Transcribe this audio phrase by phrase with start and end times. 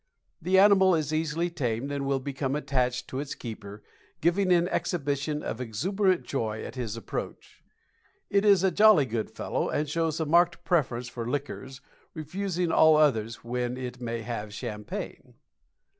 [0.41, 3.83] The animal is easily tamed, and will become attached to its keeper,
[4.19, 7.61] giving an exhibition of exuberant joy at his approach.
[8.27, 11.81] It is a jolly good fellow, and shows a marked preference for liquors,
[12.15, 15.35] refusing all others when it may have champagne.